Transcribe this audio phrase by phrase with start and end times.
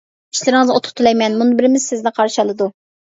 [0.35, 2.69] ئىشلىرىڭىزغا ئۇتۇق تىلەيمەن.، مۇنبىرىمىز سىزنى قارشى ئالىدۇ.